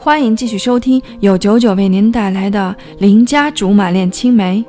[0.00, 4.64] 欢迎继续收听由九九为您带来的《邻家竹马恋青梅》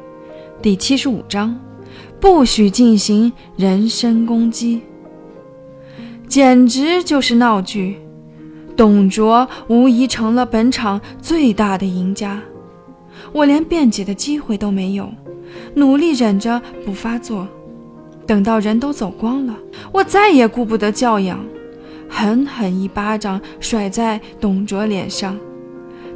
[0.59, 1.55] 第七十五章：
[2.19, 4.81] 不许进行人身攻击，
[6.27, 7.99] 简直就是闹剧。
[8.75, 12.41] 董卓无疑成了本场最大的赢家，
[13.31, 15.07] 我连辩解的机会都没有，
[15.75, 17.47] 努力忍着不发作。
[18.25, 19.55] 等到人都走光了，
[19.91, 21.39] 我再也顾不得教养。
[22.09, 25.37] 狠狠一巴掌甩在董卓脸上，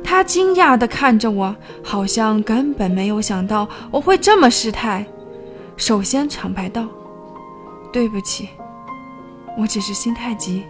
[0.04, 5.06] 他惊讶地看着我，好像根本没有想到我会这么失态。
[5.78, 6.88] 首先长白道
[7.94, 8.50] ：“对不起，
[9.58, 10.64] 我只是心太急。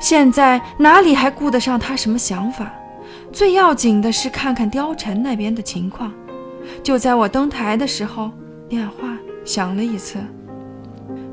[0.00, 2.72] 现在哪里还顾得上他什么想法？
[3.32, 6.12] 最要紧的是看看貂蝉那边的情况。”
[6.82, 8.30] 就在我登台的时候，
[8.68, 10.18] 电话响了一次，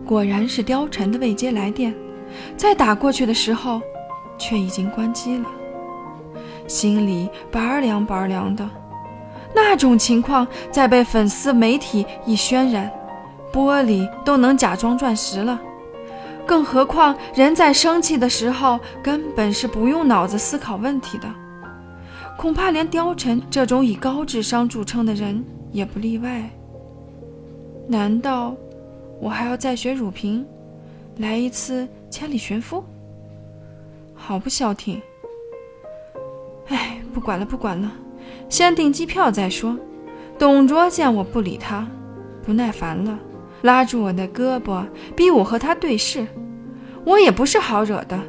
[0.06, 1.94] 果然是貂蝉的未接来电。
[2.56, 3.82] 再打过去的时候，
[4.38, 5.46] 却已经关机了，
[6.68, 8.68] 心里拔凉拔凉的。
[9.54, 12.90] 那种情况，再被粉丝媒体一渲染，
[13.52, 15.60] 玻璃都能假装钻石了。
[16.46, 21.28] 更何况人在生气的时候，根本是不用脑子思考问题的。
[22.38, 26.50] 恐怕连貂蝉这种以高智商著称的人也不例外。
[27.88, 28.56] 难道
[29.20, 30.46] 我还要再学乳平，
[31.18, 31.88] 来一次？
[32.10, 32.84] 千里寻夫，
[34.14, 35.02] 好不消停。
[36.68, 37.92] 哎，不管了，不管了，
[38.50, 39.78] 先订机票再说。
[40.38, 41.88] 董卓见我不理他，
[42.44, 43.18] 不耐烦了，
[43.62, 44.84] 拉住我的胳膊，
[45.16, 46.26] 逼我和他对视。
[47.06, 48.20] 我也不是好惹的，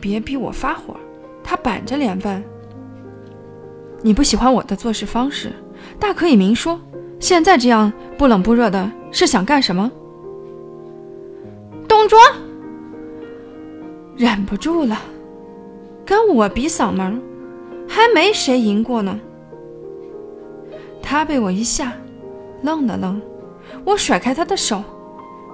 [0.00, 0.96] 别逼我发火。
[1.42, 2.44] 他板着脸问
[4.02, 5.52] ：“你不喜欢我的做事方式，
[5.98, 6.80] 大可以明说。
[7.18, 9.90] 现在这样不冷不热的，是想干什么？”
[12.10, 12.18] 董卓。
[14.16, 14.98] 忍不住了，
[16.04, 17.22] 跟我比嗓门，
[17.88, 19.18] 还没谁赢过呢。
[21.00, 21.92] 他被我一吓，
[22.62, 23.22] 愣了愣，
[23.84, 24.82] 我甩开他的手，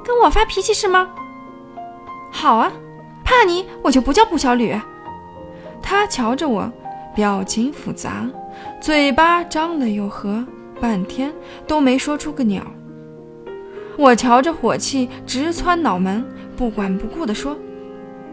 [0.02, 1.10] 跟我发脾气是吗？
[2.32, 2.72] 好啊，
[3.22, 4.74] 怕你我就不叫步小吕。
[5.82, 6.72] 他瞧着我，
[7.14, 8.26] 表情复杂，
[8.80, 10.44] 嘴巴张了又合，
[10.80, 11.32] 半天
[11.66, 12.66] 都没说出个鸟。
[13.96, 16.24] 我瞧着火气直窜脑门，
[16.56, 17.56] 不管不顾地说。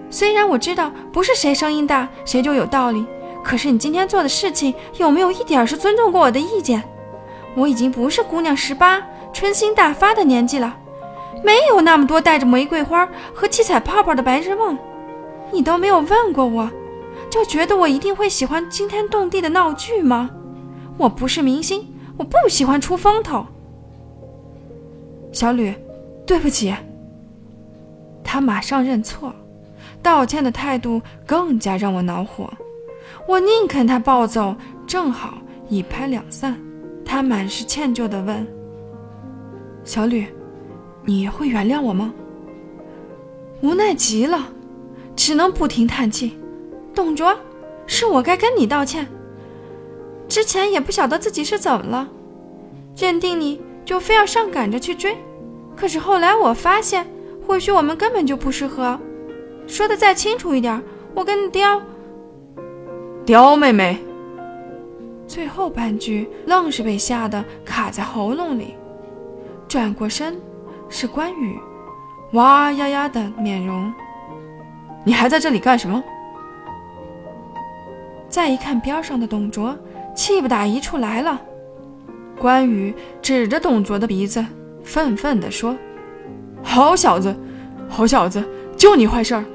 [0.10, 3.06] 虽然我知道不是谁声音大谁就有道理，
[3.44, 6.84] 可是你今天做的事情有没有一点是尊重过我的意见？
[7.56, 10.76] 我已经不是姑娘十八、春心大发的年纪了，
[11.44, 14.78] 没有那么多带着玫瑰花和七彩泡泡的白日梦。
[15.52, 16.70] 你都没有问过我，
[17.30, 20.30] 就觉得我一定会喜欢惊天动地的闹剧吗？
[20.98, 21.88] 我不是明星，
[22.18, 23.46] 我不喜欢出风头。
[25.34, 25.74] 小吕，
[26.26, 26.74] 对不起。
[28.24, 29.34] 他马上认错。
[30.02, 32.52] 道歉的态度更加让我恼火，
[33.26, 34.54] 我宁肯他暴走，
[34.86, 35.38] 正好
[35.70, 36.60] 一拍两散。
[37.06, 38.46] 他满是歉疚地问
[39.86, 40.26] ：“小吕，
[41.06, 42.14] 你会原谅我吗？”
[43.64, 44.50] 无奈极了，
[45.16, 46.38] 只能不停叹气。
[46.94, 47.34] 董卓，
[47.88, 49.08] 是我该跟你道歉。
[50.28, 52.10] 之前也不晓得自己是怎么了，
[52.98, 55.18] 认定你就非要上赶着去追，
[55.76, 57.06] 可是后来我发现，
[57.46, 59.00] 或许我们根本就不适合。
[59.68, 60.82] 说的再清楚一点，
[61.14, 61.82] 我跟雕，
[63.26, 63.98] 雕妹妹。
[65.28, 68.76] 最后半句愣是被吓得卡在喉咙里。
[69.68, 70.40] 转过身，
[70.90, 71.58] 是关羽，
[72.34, 73.92] 哇呀呀的面容。
[75.06, 76.04] 你还在这里干什么？
[78.30, 79.76] 再一看边上的董卓，
[80.16, 81.42] 气不打一处来了。
[82.38, 84.46] 关羽指着董卓的鼻子，
[84.84, 85.76] 愤愤地说
[86.62, 87.36] ：“好小子，
[87.88, 88.44] 好小子，
[88.76, 89.46] 就你坏事儿！”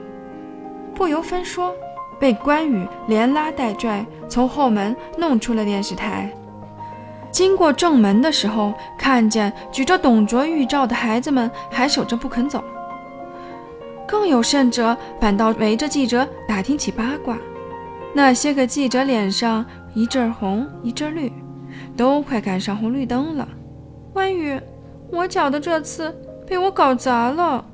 [0.94, 1.75] 不由分说，
[2.19, 6.33] 被关羽连拉带拽从后门弄出了电视台。
[7.31, 12.65] 经过正门的时候，看见举着董卓玉照的孩子们还守着不肯走。
[14.06, 17.37] 更有甚者，反倒围着记者打听起八卦。
[18.15, 19.64] 那些个记者脸上
[19.94, 21.31] 一阵红一阵绿，
[21.99, 23.49] 都快赶上红绿灯了。
[24.12, 24.59] 关羽，
[25.11, 26.15] 我觉得这次
[26.47, 27.65] 被我搞砸了。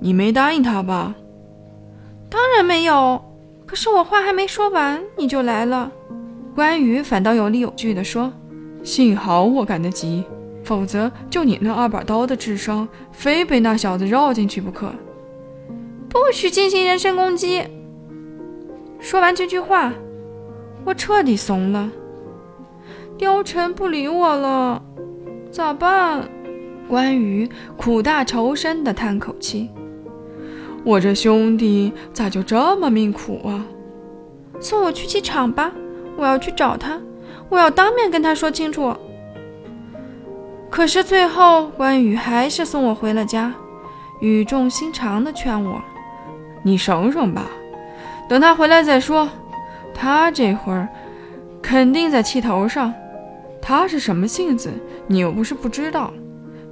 [0.00, 1.14] 你没答应他吧？
[2.30, 3.22] 当然没有，
[3.66, 5.92] 可是我话还没说完，你就来了。
[6.54, 8.32] 关羽反倒有理有据地说
[8.82, 10.24] ：“幸好我赶得及，
[10.64, 14.90] 否则就你那二把刀的智商，非被那小子绕进去不可。”
[16.08, 17.62] 不许进行人身攻击。
[19.00, 19.92] 说完这句话，
[20.84, 21.90] 我彻底怂了。
[23.18, 24.82] 貂蝉不理我了，
[25.50, 26.28] 咋办？
[26.88, 29.70] 关羽苦大仇深的叹口气。
[30.84, 33.64] 我这兄弟咋就这么命苦啊？
[34.60, 35.72] 送我去机场吧，
[36.16, 37.00] 我要去找他，
[37.48, 38.94] 我要当面跟他说清楚。
[40.68, 43.54] 可是最后，关羽还是送我回了家，
[44.20, 45.80] 语重心长的劝我
[46.64, 47.46] ：“你省省吧，
[48.28, 49.28] 等他回来再说。
[49.94, 50.88] 他这会儿
[51.62, 52.92] 肯定在气头上。
[53.66, 54.70] 他是什么性子，
[55.06, 56.12] 你又不是不知道，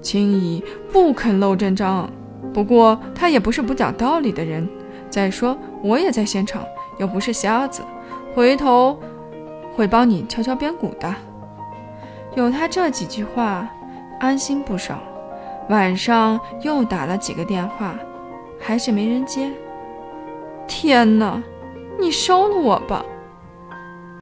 [0.02, 0.62] 青姨
[0.92, 2.10] 不肯露真章。
[2.52, 4.68] 不过他也不是不讲道理的人。
[5.08, 6.62] 再说我也在现场。”
[6.98, 7.82] 又不是瞎子，
[8.34, 9.00] 回头
[9.74, 11.12] 会帮你敲敲边鼓的。
[12.36, 13.66] 有他这几句话，
[14.20, 14.98] 安心不少。
[15.70, 17.94] 晚上又打了几个电话，
[18.60, 19.50] 还是没人接。
[20.68, 21.42] 天哪，
[21.98, 23.02] 你收了我吧，